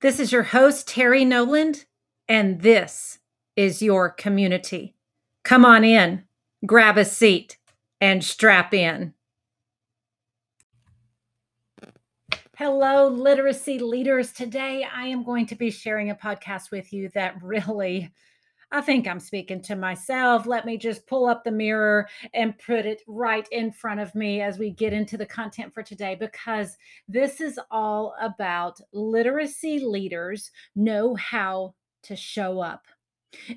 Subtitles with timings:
[0.00, 1.84] This is your host, Terrie Noland,
[2.28, 3.18] and this
[3.56, 4.94] is your community.
[5.42, 6.22] Come on in,
[6.64, 7.58] grab a seat,
[8.00, 9.14] and strap in.
[12.56, 14.32] Hello, literacy leaders.
[14.32, 18.12] Today I am going to be sharing a podcast with you that really
[18.70, 20.46] I think I'm speaking to myself.
[20.46, 24.42] Let me just pull up the mirror and put it right in front of me
[24.42, 26.76] as we get into the content for today, because
[27.08, 32.86] this is all about literacy leaders know how to show up.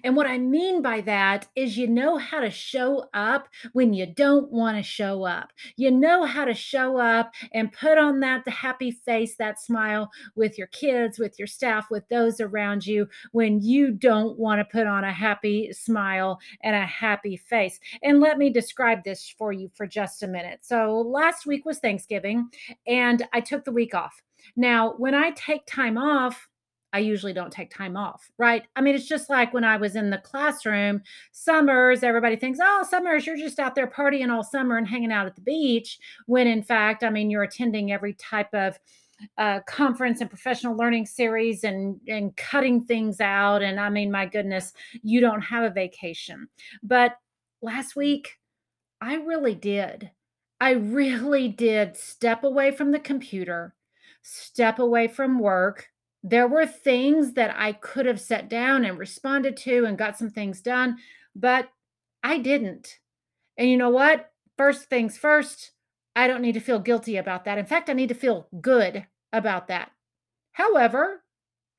[0.03, 4.05] And what I mean by that is you know how to show up when you
[4.05, 5.51] don't want to show up.
[5.77, 10.57] You know how to show up and put on that happy face, that smile with
[10.57, 14.87] your kids, with your staff, with those around you when you don't want to put
[14.87, 17.79] on a happy smile and a happy face.
[18.03, 20.59] And let me describe this for you for just a minute.
[20.63, 22.49] So last week was Thanksgiving
[22.85, 24.21] and I took the week off.
[24.55, 26.47] Now, when I take time off,
[26.93, 28.63] I usually don't take time off, right?
[28.75, 32.85] I mean, it's just like when I was in the classroom, summers, everybody thinks, oh,
[32.89, 35.99] summers, you're just out there partying all summer and hanging out at the beach.
[36.25, 38.77] When in fact, I mean, you're attending every type of
[39.37, 43.61] uh, conference and professional learning series and and cutting things out.
[43.61, 46.47] And I mean, my goodness, you don't have a vacation.
[46.83, 47.17] But
[47.61, 48.37] last week,
[48.99, 50.11] I really did.
[50.59, 53.73] I really did step away from the computer,
[54.21, 55.90] step away from work,
[56.23, 60.29] there were things that I could have set down and responded to and got some
[60.29, 60.97] things done,
[61.35, 61.69] but
[62.23, 62.99] I didn't.
[63.57, 64.31] And you know what?
[64.57, 65.71] First things first,
[66.15, 67.57] I don't need to feel guilty about that.
[67.57, 69.91] In fact, I need to feel good about that.
[70.51, 71.23] However,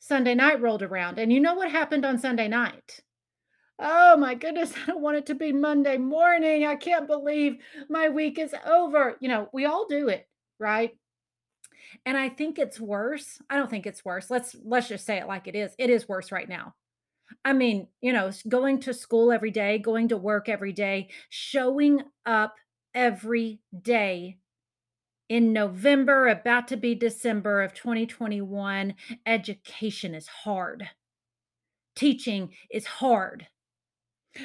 [0.00, 3.00] Sunday night rolled around, and you know what happened on Sunday night?
[3.78, 6.66] Oh my goodness, I don't want it to be Monday morning.
[6.66, 9.16] I can't believe my week is over.
[9.20, 10.96] You know, we all do it, right?
[12.06, 13.40] And I think it's worse.
[13.50, 14.30] I don't think it's worse.
[14.30, 15.74] Let's let's just say it like it is.
[15.78, 16.74] It is worse right now.
[17.44, 22.02] I mean, you know, going to school every day, going to work every day, showing
[22.26, 22.56] up
[22.94, 24.36] every day
[25.32, 30.90] in November, about to be December of 2021, education is hard.
[31.96, 33.46] Teaching is hard.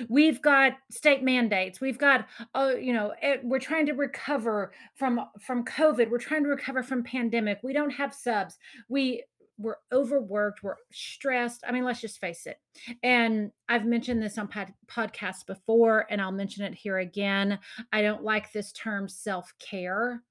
[0.09, 1.79] We've got state mandates.
[1.79, 6.09] We've got, oh, you know, we're trying to recover from from COVID.
[6.09, 7.59] We're trying to recover from pandemic.
[7.63, 8.57] We don't have subs.
[8.89, 9.23] We
[9.57, 10.61] we're overworked.
[10.61, 11.63] We're stressed.
[11.67, 12.57] I mean, let's just face it.
[13.01, 17.59] And I've mentioned this on pod- podcasts before, and I'll mention it here again.
[17.91, 20.21] I don't like this term self care.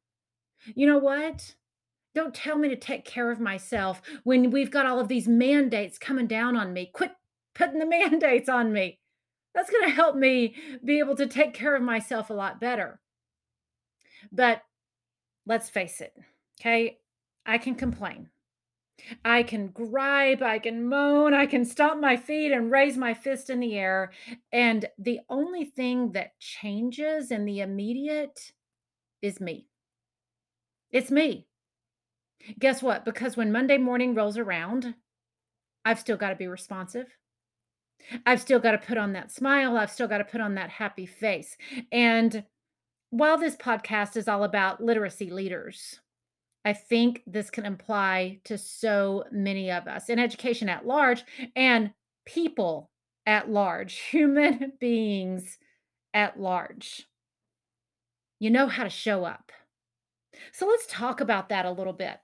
[0.75, 1.55] You know what?
[2.15, 5.99] Don't tell me to take care of myself when we've got all of these mandates
[5.99, 6.91] coming down on me.
[6.93, 7.13] Quit
[7.55, 9.01] putting the mandates on me.
[9.57, 13.01] That's going to help me be able to take care of myself a lot better.
[14.31, 14.61] But
[15.47, 16.13] let's face it,
[16.61, 16.99] okay?
[17.47, 18.29] I can complain.
[19.25, 23.49] I can gripe, I can moan, I can stomp my feet and raise my fist
[23.49, 24.13] in the air.
[24.53, 28.53] And the only thing that changes in the immediate
[29.23, 29.69] is me.
[30.91, 31.47] It's me.
[32.59, 33.07] Guess what?
[33.07, 34.95] Because when Monday morning rolls around,
[35.83, 37.07] I've still got to be responsive.
[38.25, 39.77] I've still got to put on that smile.
[39.77, 41.57] I've still got to put on that happy face.
[41.91, 42.45] And
[43.11, 46.01] while this podcast is all about literacy leaders,
[46.65, 51.25] I think this can apply to so many of us in education at large
[51.55, 51.93] and
[52.25, 52.91] people
[53.25, 55.59] at large, human beings
[56.13, 57.07] at large.
[58.39, 59.53] You know how to show up.
[60.53, 62.19] So let's talk about that a little bit.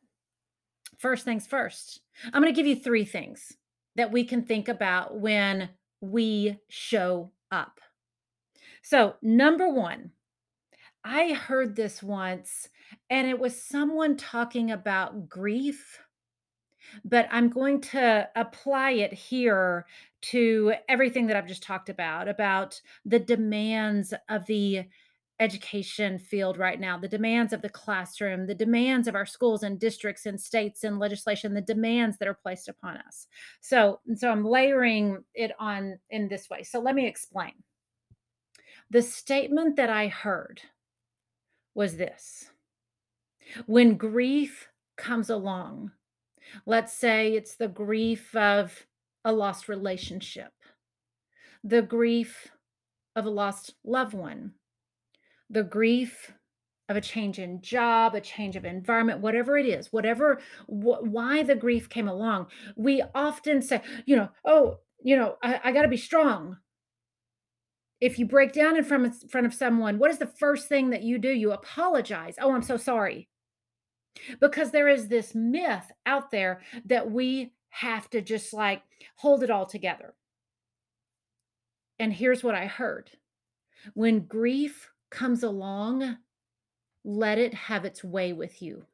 [0.99, 2.01] First things first,
[2.33, 3.57] I'm going to give you three things
[3.97, 5.71] that we can think about when
[6.01, 7.81] we show up.
[8.83, 10.13] So, number one,
[11.05, 12.69] I heard this once
[13.11, 16.01] and it was someone talking about grief,
[17.05, 19.87] but I'm going to apply it here
[20.23, 24.85] to everything that I've just talked about about the demands of the
[25.41, 29.79] education field right now, the demands of the classroom, the demands of our schools and
[29.79, 33.27] districts and states and legislation, the demands that are placed upon us.
[33.61, 36.63] So, so I'm layering it on in this way.
[36.63, 37.53] So let me explain.
[38.91, 40.61] The statement that I heard
[41.75, 42.51] was this.
[43.67, 45.93] When grief comes along,
[46.67, 48.87] let's say it's the grief of
[49.25, 50.53] a lost relationship,
[51.65, 52.49] the grief
[53.17, 54.53] of a lost loved one,
[55.53, 56.33] the grief
[56.91, 61.45] of a change in job, a change of environment, whatever it is, whatever wh- why
[61.45, 65.83] the grief came along, we often say, you know, oh, you know, I, I got
[65.83, 66.59] to be strong.
[68.03, 70.91] If you break down in front of, front of someone, what is the first thing
[70.91, 71.31] that you do?
[71.31, 72.37] You apologize.
[72.41, 73.31] Oh, I'm so sorry.
[74.41, 78.83] because there is this myth out there that we have to just like
[79.17, 80.15] hold it all together.
[81.99, 83.11] And here's what I heard
[83.95, 86.17] when grief comes along,
[87.05, 88.87] let it have its way with you.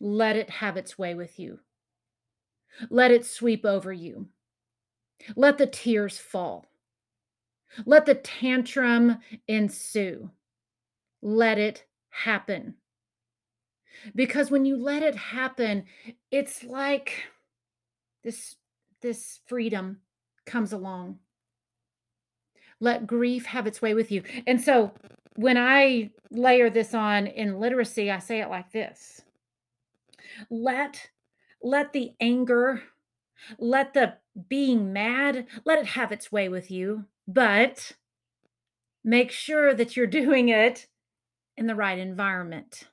[0.00, 1.58] Let it have its way with you.
[2.88, 4.28] Let it sweep over you.
[5.34, 6.66] Let the tears fall.
[7.84, 10.30] Let the tantrum ensue.
[11.20, 12.76] Let it happen.
[14.14, 15.84] Because when you let it happen,
[16.30, 17.24] it's like
[18.22, 18.54] this
[19.00, 19.98] this freedom
[20.46, 21.18] comes along.
[22.80, 24.22] Let grief have its way with you.
[24.46, 24.92] And so
[25.34, 29.22] when I layer this on in literacy, I say it like this.
[30.50, 31.10] Let
[31.62, 32.82] let the anger,
[33.58, 34.14] let the
[34.48, 37.92] being mad, let it have its way with you, but
[39.04, 40.86] make sure that you're doing it
[41.56, 42.84] in the right environment.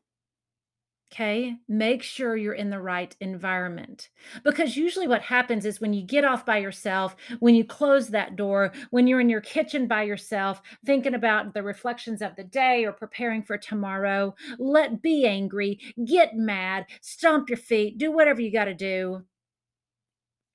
[1.15, 4.09] Okay, make sure you're in the right environment.
[4.43, 8.35] Because usually, what happens is when you get off by yourself, when you close that
[8.35, 12.83] door, when you're in your kitchen by yourself, thinking about the reflections of the day
[12.83, 18.51] or preparing for tomorrow, let be angry, get mad, stomp your feet, do whatever you
[18.51, 19.23] got to do.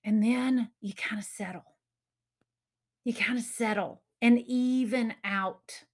[0.04, 1.64] And then you kind of settle.
[3.04, 5.84] You kind of settle and even out.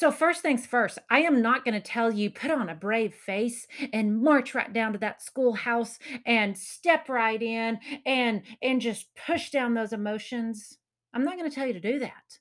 [0.00, 3.12] So, first things first, I am not going to tell you put on a brave
[3.12, 9.14] face and march right down to that schoolhouse and step right in and and just
[9.26, 10.78] push down those emotions.
[11.12, 12.38] I'm not going to tell you to do that.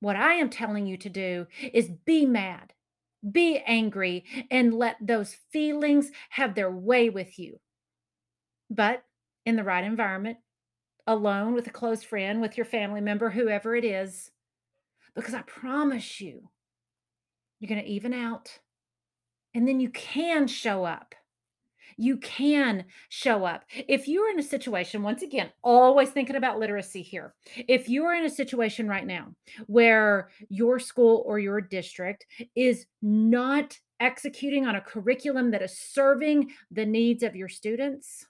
[0.00, 2.72] What I am telling you to do is be mad,
[3.30, 7.60] be angry, and let those feelings have their way with you.
[8.70, 9.02] But
[9.44, 10.38] in the right environment,
[11.06, 14.30] alone with a close friend, with your family member, whoever it is,
[15.14, 16.48] because I promise you,
[17.60, 18.58] you're going to even out.
[19.54, 21.14] And then you can show up.
[21.96, 23.64] You can show up.
[23.88, 27.34] If you're in a situation, once again, always thinking about literacy here.
[27.66, 29.34] If you are in a situation right now
[29.66, 36.52] where your school or your district is not executing on a curriculum that is serving
[36.70, 38.26] the needs of your students,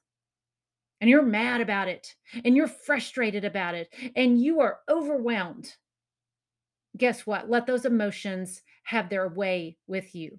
[1.00, 2.14] and you're mad about it,
[2.44, 5.76] and you're frustrated about it, and you are overwhelmed,
[6.98, 7.48] guess what?
[7.48, 10.38] Let those emotions have their way with you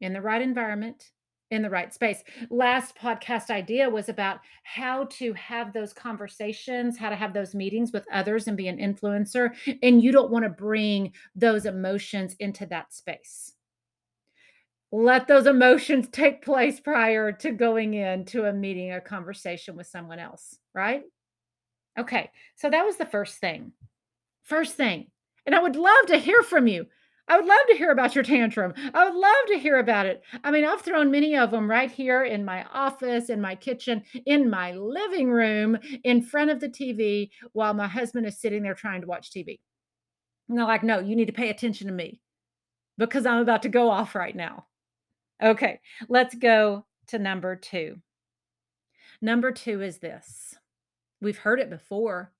[0.00, 1.10] in the right environment,
[1.50, 2.22] in the right space.
[2.50, 7.92] Last podcast idea was about how to have those conversations, how to have those meetings
[7.92, 9.50] with others and be an influencer.
[9.82, 13.54] And you don't want to bring those emotions into that space.
[14.92, 20.18] Let those emotions take place prior to going into a meeting, a conversation with someone
[20.18, 21.02] else, right?
[21.98, 23.72] Okay, so that was the first thing.
[24.44, 25.08] First thing.
[25.48, 26.84] And I would love to hear from you.
[27.26, 28.74] I would love to hear about your tantrum.
[28.92, 30.20] I would love to hear about it.
[30.44, 34.02] I mean, I've thrown many of them right here in my office, in my kitchen,
[34.26, 38.74] in my living room, in front of the TV while my husband is sitting there
[38.74, 39.58] trying to watch TV.
[40.50, 42.20] And they're like, no, you need to pay attention to me
[42.98, 44.66] because I'm about to go off right now.
[45.42, 45.80] Okay,
[46.10, 47.96] let's go to number two.
[49.22, 50.56] Number two is this
[51.22, 52.34] we've heard it before,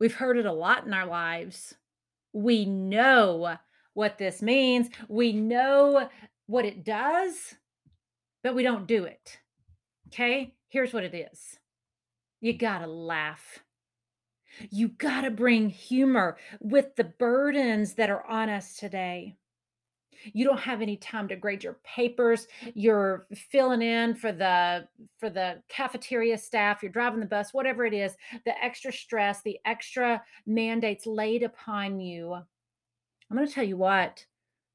[0.00, 1.74] we've heard it a lot in our lives
[2.32, 3.56] we know
[3.94, 4.88] what this means.
[5.08, 6.08] We know
[6.46, 7.54] what it does,
[8.42, 9.38] but we don't do it.
[10.08, 10.54] Okay?
[10.68, 11.58] Here's what it is
[12.40, 13.60] you got to laugh.
[14.70, 19.36] You got to bring humor with the burdens that are on us today.
[20.32, 22.46] You don't have any time to grade your papers.
[22.74, 24.88] You're filling in for the
[25.18, 28.14] for the cafeteria staff, you're driving the bus, whatever it is,
[28.44, 32.34] the extra stress, the extra mandates laid upon you.
[32.34, 34.26] I'm going to tell you what,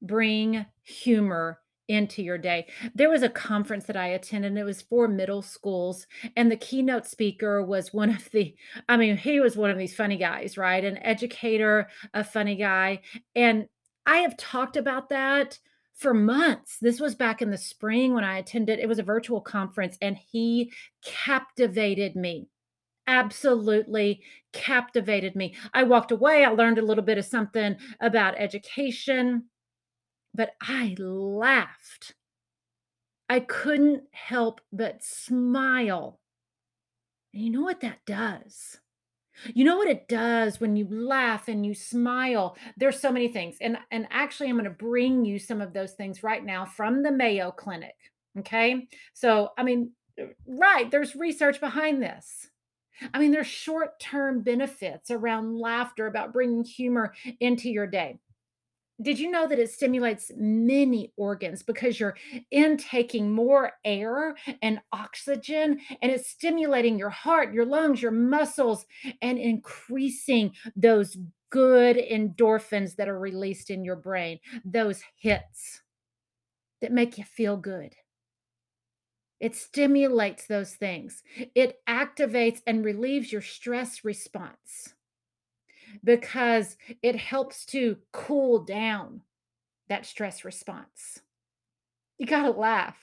[0.02, 2.66] bring humor into your day.
[2.94, 6.06] There was a conference that I attended, and it was for middle schools.
[6.36, 8.54] And the keynote speaker was one of the,
[8.88, 10.84] I mean, he was one of these funny guys, right?
[10.84, 13.00] An educator, a funny guy.
[13.34, 13.68] And
[14.08, 15.58] I have talked about that
[15.92, 16.78] for months.
[16.80, 20.16] This was back in the spring when I attended, it was a virtual conference, and
[20.16, 20.72] he
[21.04, 22.48] captivated me.
[23.06, 24.22] Absolutely
[24.54, 25.54] captivated me.
[25.74, 26.42] I walked away.
[26.42, 29.44] I learned a little bit of something about education,
[30.34, 32.14] but I laughed.
[33.28, 36.18] I couldn't help but smile.
[37.34, 38.80] And you know what that does?
[39.54, 42.56] You know what it does when you laugh and you smile?
[42.76, 43.56] There's so many things.
[43.60, 47.02] And and actually I'm going to bring you some of those things right now from
[47.02, 47.96] the Mayo Clinic,
[48.38, 48.88] okay?
[49.14, 49.92] So, I mean,
[50.46, 52.48] right, there's research behind this.
[53.14, 58.18] I mean, there's short-term benefits around laughter about bringing humor into your day.
[59.00, 62.16] Did you know that it stimulates many organs because you're
[62.50, 68.86] intaking more air and oxygen, and it's stimulating your heart, your lungs, your muscles,
[69.22, 71.16] and increasing those
[71.50, 75.82] good endorphins that are released in your brain, those hits
[76.80, 77.94] that make you feel good.
[79.40, 81.22] It stimulates those things.
[81.54, 84.94] It activates and relieves your stress response
[86.04, 89.22] because it helps to cool down
[89.88, 91.20] that stress response.
[92.18, 92.96] You got to laugh.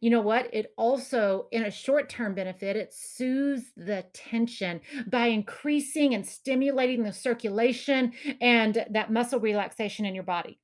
[0.00, 0.52] You know what?
[0.52, 7.04] It also, in a short term benefit, it soothes the tension by increasing and stimulating
[7.04, 10.58] the circulation and that muscle relaxation in your body.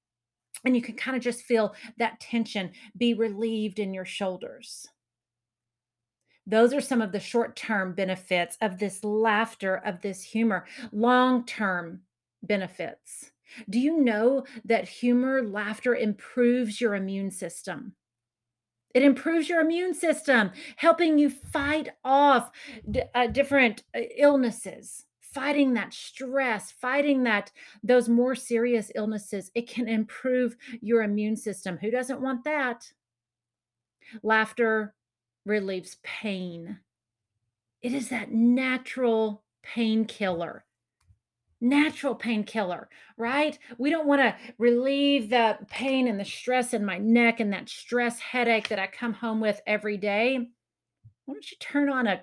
[0.65, 4.89] And you can kind of just feel that tension be relieved in your shoulders.
[6.47, 10.67] Those are some of the short term benefits of this laughter, of this humor.
[10.93, 12.01] Long term
[12.43, 13.31] benefits.
[13.69, 17.95] Do you know that humor, laughter improves your immune system?
[18.95, 22.51] It improves your immune system, helping you fight off
[22.91, 29.51] d- uh, different uh, illnesses, fighting that stress, fighting that those more serious illnesses.
[29.55, 31.79] It can improve your immune system.
[31.79, 32.93] Who doesn't want that?
[34.23, 34.95] Laughter
[35.45, 36.79] relieves pain.
[37.81, 40.65] It is that natural painkiller.
[41.61, 43.57] Natural painkiller, right?
[43.79, 47.69] We don't want to relieve the pain and the stress in my neck and that
[47.69, 50.39] stress headache that I come home with every day.
[51.25, 52.23] Why don't you turn on a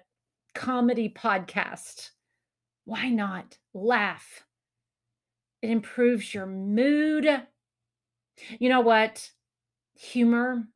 [0.53, 2.09] comedy podcast?
[2.83, 3.57] Why not?
[3.73, 4.45] Laugh.
[5.61, 7.25] It improves your mood.
[8.59, 9.31] You know what?
[9.95, 10.67] Humor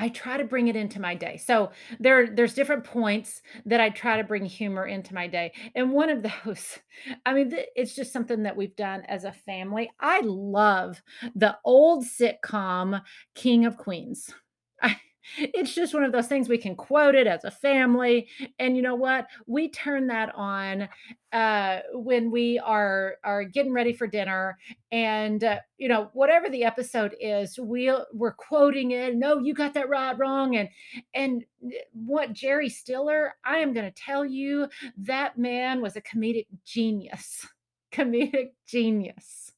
[0.00, 1.36] I try to bring it into my day.
[1.36, 5.52] So there there's different points that I try to bring humor into my day.
[5.74, 6.78] And one of those,
[7.26, 9.90] I mean, it's just something that we've done as a family.
[10.00, 11.02] I love
[11.34, 13.02] the old sitcom
[13.34, 14.32] King of Queens.
[14.82, 14.96] I,
[15.38, 18.28] it's just one of those things we can quote it as a family.
[18.58, 19.26] And you know what?
[19.46, 20.88] We turn that on
[21.32, 24.58] uh, when we are are getting ready for dinner,
[24.90, 29.14] and uh, you know whatever the episode is, we we're quoting it.
[29.16, 30.68] No, you got that right, wrong, and
[31.14, 33.34] and eh, what Jerry Stiller?
[33.44, 34.68] I am going to tell you
[34.98, 37.46] that man was a comedic genius,
[37.92, 39.52] comedic genius.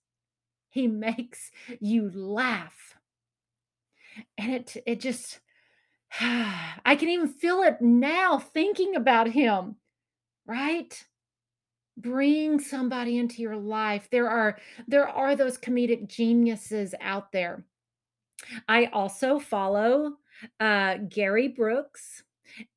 [0.69, 1.51] He makes
[1.81, 2.99] you laugh,
[4.37, 5.41] and it it just
[6.21, 9.77] I can even feel it now thinking about him,
[10.47, 11.05] right?
[11.97, 14.09] Bring somebody into your life.
[14.11, 17.65] There are there are those comedic geniuses out there.
[18.69, 20.17] I also follow
[20.61, 22.23] uh, Gary Brooks.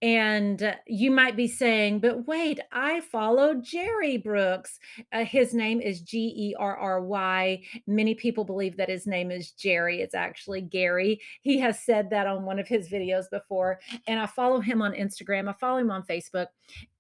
[0.01, 4.79] And you might be saying, but wait, I follow Jerry Brooks.
[5.11, 7.61] Uh, his name is G E R R Y.
[7.87, 10.01] Many people believe that his name is Jerry.
[10.01, 11.21] It's actually Gary.
[11.41, 13.79] He has said that on one of his videos before.
[14.07, 16.47] And I follow him on Instagram, I follow him on Facebook.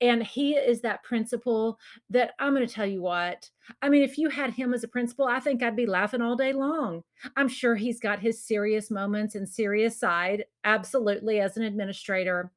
[0.01, 1.79] And he is that principal
[2.09, 3.49] that I'm going to tell you what.
[3.81, 6.35] I mean, if you had him as a principal, I think I'd be laughing all
[6.35, 7.03] day long.
[7.35, 12.51] I'm sure he's got his serious moments and serious side, absolutely, as an administrator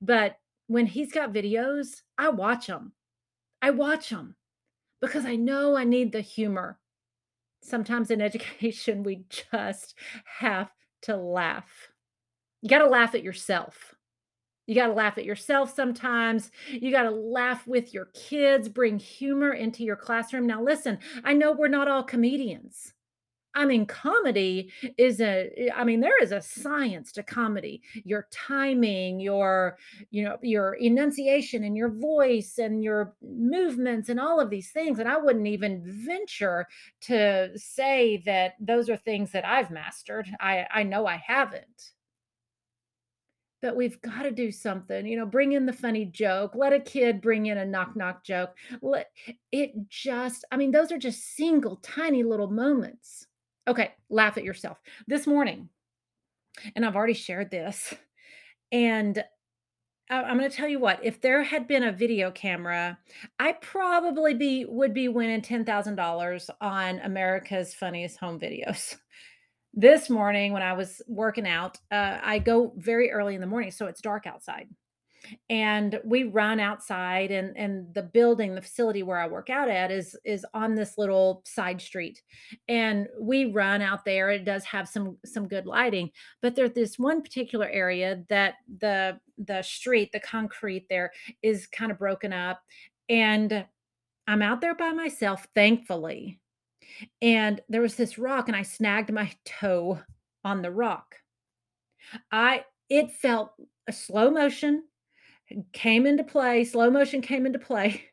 [0.00, 2.92] but when he's got videos, I watch them.
[3.60, 4.36] I watch them
[5.00, 6.78] because I know I need the humor.
[7.62, 9.94] Sometimes in education, we just
[10.38, 10.70] have
[11.02, 11.90] to laugh.
[12.62, 13.94] You got to laugh at yourself.
[14.66, 16.52] You got to laugh at yourself sometimes.
[16.68, 20.46] You got to laugh with your kids, bring humor into your classroom.
[20.46, 22.92] Now, listen, I know we're not all comedians.
[23.54, 27.82] I mean, comedy is a eh, mean, there is a science to comedy.
[28.04, 29.76] Your timing, your,
[30.10, 34.98] you know, your enunciation and your voice and your movements and all of these things.
[34.98, 36.66] And I wouldn't even venture
[37.02, 40.28] to say that those are things that I've mastered.
[40.40, 41.92] I I know I haven't.
[43.62, 46.80] But we've got to do something, you know, bring in the funny joke, let a
[46.80, 48.56] kid bring in a knock knock joke.
[48.80, 49.08] Let
[49.52, 53.26] it just, I mean, those are just single tiny little moments
[53.70, 54.80] Okay, laugh at yourself.
[55.06, 55.68] This morning,
[56.74, 57.94] and I've already shared this,
[58.72, 59.22] and
[60.10, 62.98] I'm going to tell you what, if there had been a video camera,
[63.38, 68.96] I probably be would be winning $10,000 on America's Funniest Home Videos.
[69.72, 73.70] This morning when I was working out, uh, I go very early in the morning,
[73.70, 74.66] so it's dark outside
[75.48, 79.90] and we run outside and and the building the facility where i work out at
[79.90, 82.22] is is on this little side street
[82.68, 86.10] and we run out there it does have some some good lighting
[86.42, 91.10] but there's this one particular area that the the street the concrete there
[91.42, 92.62] is kind of broken up
[93.08, 93.64] and
[94.26, 96.40] i'm out there by myself thankfully
[97.22, 100.00] and there was this rock, and I snagged my toe
[100.44, 101.16] on the rock.
[102.32, 103.52] I it felt
[103.86, 104.84] a slow motion
[105.72, 108.04] came into play, slow motion came into play,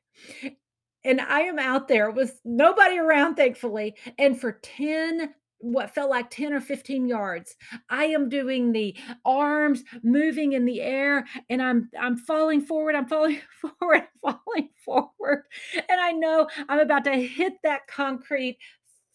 [1.04, 6.30] and I am out there with nobody around, thankfully, and for 10 what felt like
[6.30, 7.56] 10 or 15 yards,
[7.90, 13.08] I am doing the arms moving in the air, and I'm I'm falling forward, I'm
[13.08, 15.44] falling forward, falling forward,
[15.90, 18.58] and I know I'm about to hit that concrete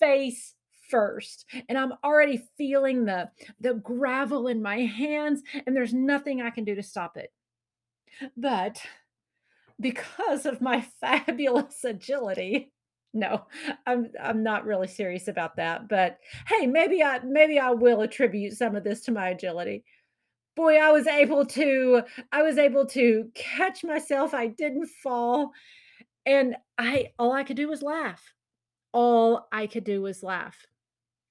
[0.00, 0.54] face
[0.90, 6.50] first, and I'm already feeling the the gravel in my hands, and there's nothing I
[6.50, 7.30] can do to stop it.
[8.36, 8.80] But
[9.80, 12.72] because of my fabulous agility
[13.14, 13.44] no,
[13.86, 18.54] I'm I'm not really serious about that, but hey, maybe I maybe I will attribute
[18.54, 19.84] some of this to my agility.
[20.56, 22.02] Boy, I was able to
[22.32, 25.52] I was able to catch myself, I didn't fall,
[26.24, 28.32] and I all I could do was laugh.
[28.92, 30.66] All I could do was laugh.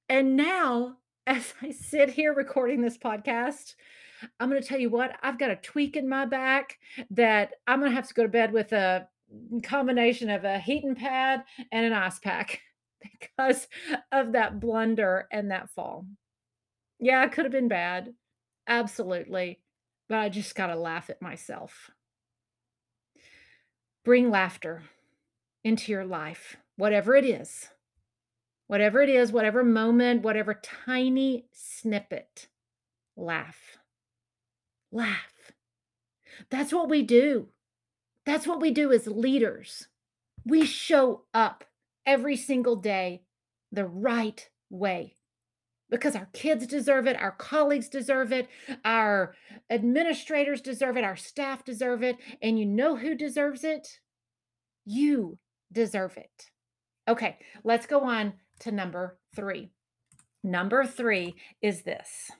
[0.08, 0.98] And now,
[1.28, 3.76] as I sit here recording this podcast,
[4.40, 6.78] I'm gonna tell you what, I've got a tweak in my back
[7.12, 9.08] that I'm gonna have to go to bed with a
[9.64, 12.62] combination of a heating pad and an ice pack
[13.20, 13.68] because
[14.12, 16.06] of that blunder and that fall.
[17.00, 18.14] Yeah, it could have been bad.
[18.68, 19.60] Absolutely.
[20.08, 21.90] But I just got to laugh at myself.
[24.04, 24.84] Bring laughter
[25.64, 27.70] into your life, whatever it is.
[28.68, 30.54] Whatever it is, whatever moment, whatever
[30.86, 32.48] tiny snippet,
[33.18, 33.78] laugh.
[34.92, 35.54] Laugh.
[36.50, 37.48] That's what we do.
[38.26, 39.88] That's what we do as leaders.
[40.46, 41.64] We show up
[42.06, 43.24] every single day
[43.72, 45.16] the right way
[45.90, 48.48] because our kids deserve it, our colleagues deserve it,
[48.86, 49.36] our
[49.70, 52.16] administrators deserve it, our staff deserve it.
[52.42, 54.00] And you know who deserves it?
[54.86, 55.38] You
[55.72, 56.50] deserve it.
[57.08, 59.72] Okay, let's go on to number three.
[60.44, 62.32] Number three is this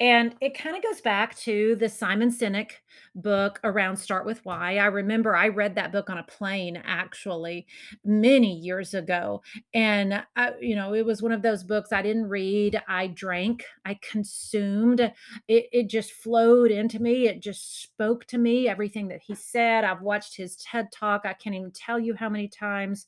[0.00, 2.70] and it kind of goes back to the Simon Sinek
[3.14, 4.78] book around Start with Why.
[4.78, 7.66] I remember I read that book on a plane actually
[8.02, 9.42] many years ago.
[9.74, 12.80] And, I, you know, it was one of those books I didn't read.
[12.88, 15.00] I drank, I consumed.
[15.00, 15.12] It,
[15.48, 17.28] it just flowed into me.
[17.28, 19.84] It just spoke to me, everything that he said.
[19.84, 21.22] I've watched his TED talk.
[21.24, 23.06] I can't even tell you how many times.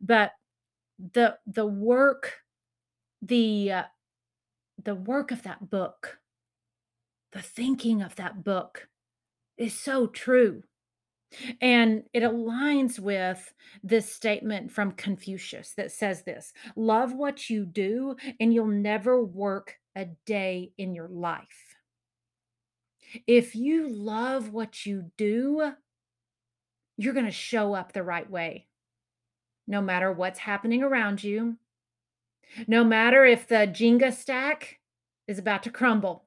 [0.00, 0.32] But
[1.12, 2.34] the the work
[3.22, 3.82] the uh,
[4.84, 6.18] the work of that book
[7.34, 8.88] the thinking of that book
[9.58, 10.62] is so true.
[11.60, 18.16] And it aligns with this statement from Confucius that says this love what you do,
[18.38, 21.74] and you'll never work a day in your life.
[23.26, 25.72] If you love what you do,
[26.96, 28.68] you're going to show up the right way,
[29.66, 31.56] no matter what's happening around you,
[32.68, 34.78] no matter if the Jenga stack
[35.26, 36.23] is about to crumble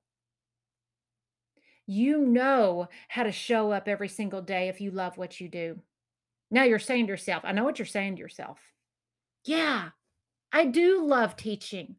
[1.88, 5.80] you know how to show up every single day if you love what you do.
[6.52, 8.60] Now you're saying to yourself, I know what you're saying to yourself.
[9.45, 9.89] Yeah,
[10.52, 11.95] I do love teaching.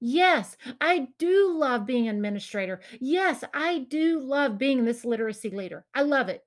[0.00, 2.80] Yes, I do love being an administrator.
[3.00, 5.84] Yes, I do love being this literacy leader.
[5.94, 6.44] I love it.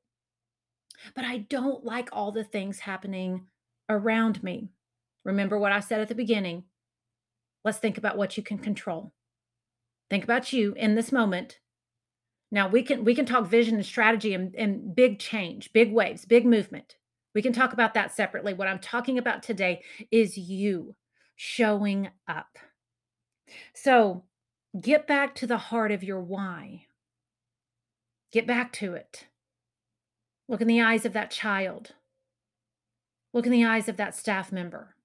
[1.16, 3.46] But I don't like all the things happening
[3.90, 4.70] around me.
[5.24, 6.64] Remember what I said at the beginning.
[7.64, 9.14] Let's think about what you can control.
[10.10, 11.60] Think about you in this moment
[12.54, 16.24] now we can we can talk vision and strategy and, and big change, big waves,
[16.24, 16.98] big movement.
[17.34, 18.54] We can talk about that separately.
[18.54, 20.94] What I'm talking about today is you
[21.36, 22.60] showing up.
[23.74, 24.26] So
[24.80, 26.86] get back to the heart of your why.
[28.32, 29.26] Get back to it.
[30.48, 31.96] Look in the eyes of that child.
[33.34, 34.96] Look in the eyes of that staff member.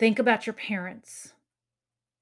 [0.00, 1.32] Think about your parents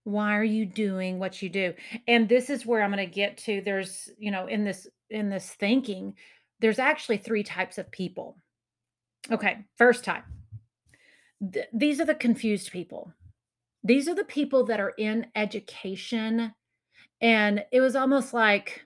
[0.09, 1.75] why are you doing what you do?
[2.07, 5.29] And this is where i'm going to get to there's you know in this in
[5.29, 6.15] this thinking
[6.61, 8.37] there's actually three types of people.
[9.31, 10.25] Okay first type
[11.53, 13.13] Th- these are the confused people.
[13.85, 16.53] These are the people that are in education
[17.21, 18.85] and it was almost like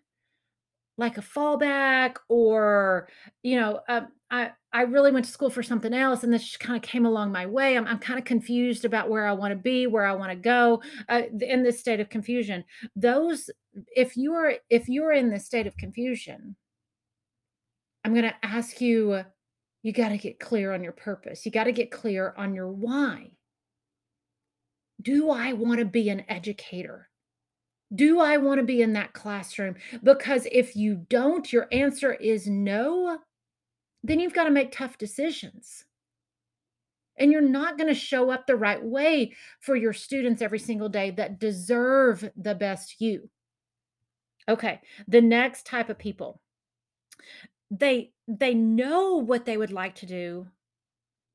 [0.99, 3.09] like a fallback or
[3.43, 6.61] you know um, i i really went to school for something else and this just
[6.61, 7.77] kind of came along my way.
[7.77, 10.37] I'm, I'm kind of confused about where i want to be where i want to
[10.37, 12.65] go uh, in this state of confusion.
[12.95, 13.51] Those
[13.97, 16.57] if you are if you're in this state of confusion
[18.05, 19.25] i'm going to ask you
[19.83, 21.45] you got to get clear on your purpose.
[21.45, 23.33] You got to get clear on your why.
[25.01, 27.09] Do i want to be an educator
[27.95, 29.77] do I want to be in that classroom?
[30.03, 33.19] Because if you don't, your answer is no,
[34.03, 35.85] then you've got to make tough decisions.
[37.19, 40.89] And you're not going to show up the right way for your students every single
[40.89, 43.29] day that deserve the best you.
[44.49, 46.41] Okay, the next type of people.
[47.71, 50.49] They they know what they would like to do.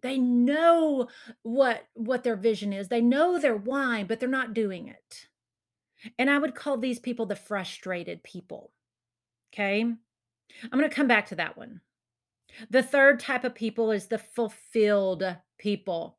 [0.01, 1.07] They know
[1.43, 2.89] what what their vision is.
[2.89, 5.27] They know their why, but they're not doing it.
[6.17, 8.71] And I would call these people the frustrated people.
[9.53, 9.81] Okay?
[9.81, 11.81] I'm going to come back to that one.
[12.69, 15.23] The third type of people is the fulfilled
[15.57, 16.16] people.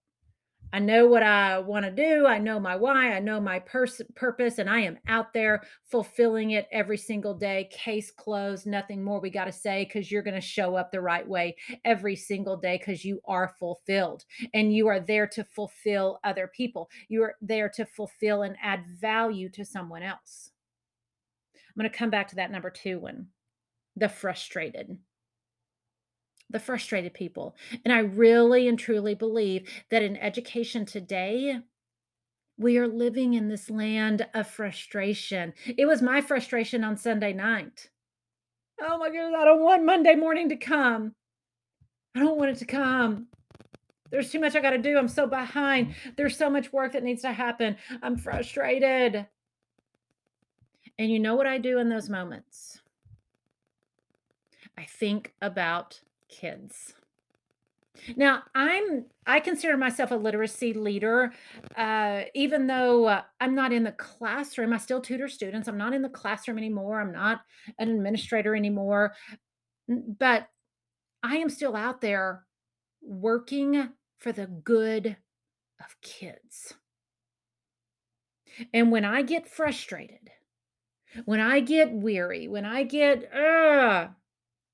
[0.71, 2.27] I know what I want to do.
[2.27, 3.13] I know my why.
[3.13, 7.71] I know my pers- purpose, and I am out there fulfilling it every single day.
[7.73, 8.67] Case closed.
[8.67, 11.57] Nothing more we got to say because you're going to show up the right way
[11.85, 16.91] every single day because you are fulfilled and you are there to fulfill other people.
[17.09, 20.51] You are there to fulfill and add value to someone else.
[21.55, 23.29] I'm going to come back to that number two one
[23.97, 24.97] the frustrated
[26.51, 27.55] the frustrated people.
[27.85, 31.59] And I really and truly believe that in education today,
[32.59, 35.53] we are living in this land of frustration.
[35.67, 37.91] It was my frustration on Sunday night.
[38.81, 41.15] Oh my goodness, I don't want Monday morning to come.
[42.17, 43.27] I don't want it to come.
[44.11, 44.97] There's too much I got to do.
[44.97, 45.95] I'm so behind.
[46.17, 47.77] There's so much work that needs to happen.
[48.03, 49.27] I'm frustrated.
[50.99, 52.81] And you know what I do in those moments?
[54.77, 56.95] I think about kids.
[58.17, 61.33] Now, I'm I consider myself a literacy leader,
[61.77, 64.73] uh, even though uh, I'm not in the classroom.
[64.73, 65.69] I still tutor students.
[65.69, 67.01] I'm not in the classroom anymore.
[67.01, 67.41] I'm not
[67.79, 69.15] an administrator anymore,
[69.89, 70.49] but
[71.23, 72.45] I am still out there
[73.03, 75.17] working for the good
[75.81, 76.75] of kids.
[78.73, 80.31] And when I get frustrated,
[81.25, 84.09] when I get weary, when I get, uh,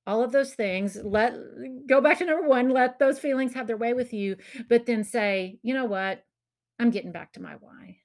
[0.07, 1.35] all of those things let
[1.88, 4.37] go back to number one let those feelings have their way with you
[4.69, 6.25] but then say you know what
[6.79, 7.97] i'm getting back to my why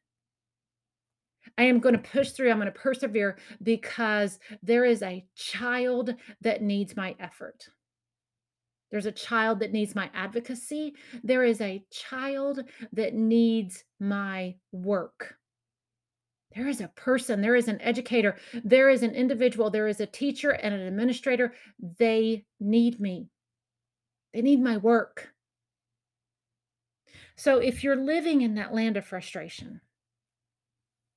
[1.58, 2.52] I am going to push through.
[2.52, 7.66] I'm going to persevere because there is a child that needs my effort.
[8.92, 10.96] There's a child that needs my advocacy.
[11.24, 12.62] There is a child
[12.94, 15.36] that needs my work.
[16.56, 20.08] There is a person, there is an educator, there is an individual, there is a
[20.08, 21.54] teacher and an administrator.
[22.00, 23.30] They need me,
[24.34, 25.30] they need my work.
[27.36, 29.80] So if you're living in that land of frustration,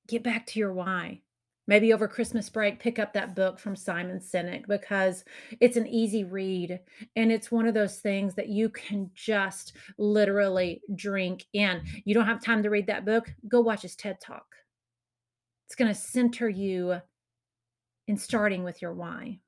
[0.07, 1.21] get back to your why.
[1.65, 5.23] Maybe over Christmas break, pick up that book from Simon Sinek because
[5.61, 6.79] it's an easy read
[7.15, 11.81] and it's one of those things that you can just literally drink in.
[12.03, 14.45] You don't have time to read that book, go watch his TED Talk
[15.65, 17.01] it's going to center you
[18.07, 19.39] in starting with your why.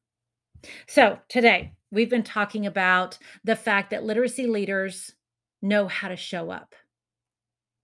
[0.87, 5.13] So, today we've been talking about the fact that literacy leaders
[5.61, 6.75] know how to show up.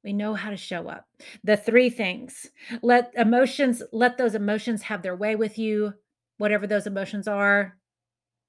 [0.04, 1.06] We know how to show up.
[1.44, 2.48] The three things
[2.82, 5.94] let emotions, let those emotions have their way with you,
[6.38, 7.78] whatever those emotions are.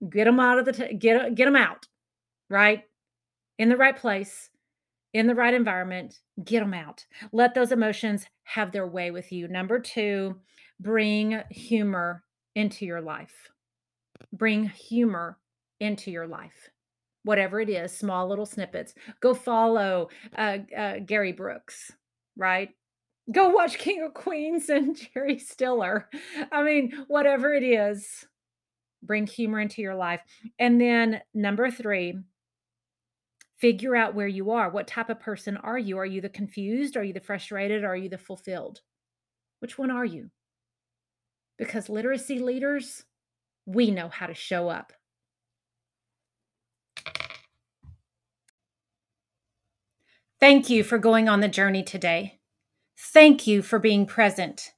[0.08, 1.86] Get them out of the, t- get, get them out,
[2.48, 2.84] right?
[3.58, 4.48] In the right place
[5.14, 7.04] in the right environment, get them out.
[7.32, 9.48] Let those emotions have their way with you.
[9.48, 10.36] Number two,
[10.80, 13.50] bring humor into your life.
[14.32, 15.38] Bring humor
[15.80, 16.70] into your life.
[17.24, 18.94] Whatever it is, small little snippets.
[19.20, 21.92] Go follow uh, uh, Gary Brooks,
[22.36, 22.70] right?
[23.30, 26.08] Go watch King of Queens and Jerry Stiller.
[26.50, 28.26] I mean, whatever it is,
[29.02, 30.20] bring humor into your life.
[30.58, 32.18] And then number three,
[33.62, 34.68] figure out where you are.
[34.68, 35.96] What type of person are you?
[35.96, 36.96] Are you the confused?
[36.96, 37.84] Are you the frustrated?
[37.84, 38.80] Are you the fulfilled?
[39.60, 40.30] Which one are you?
[41.58, 43.04] Because literacy leaders,
[43.64, 44.92] we know how to show up.
[50.40, 52.40] Thank you for going on the journey today.
[52.98, 54.72] Thank you for being present.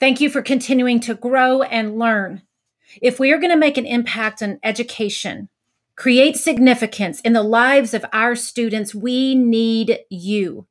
[0.00, 2.40] Thank you for continuing to grow and learn.
[3.02, 5.50] If we are going to make an impact on education,
[6.02, 10.66] create significance in the lives of our students, we need you.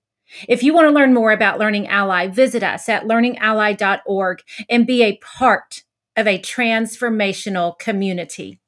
[0.50, 5.04] If you want to learn more about Learning Ally, visit us at learningally.org and be
[5.04, 5.84] a part
[6.17, 8.60] of a transformational community.